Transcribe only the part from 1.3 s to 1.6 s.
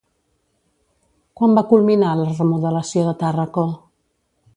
Quan